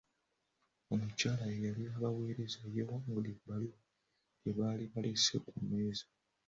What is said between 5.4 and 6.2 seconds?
ku mmeeza.